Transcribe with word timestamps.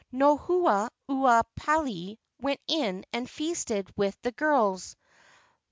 Nohu 0.11 0.63
ua 1.07 1.43
palai 1.55 2.17
went 2.41 2.59
in 2.67 3.05
and 3.13 3.29
feasted 3.29 3.87
with 3.95 4.19
the 4.23 4.31
girls. 4.31 4.95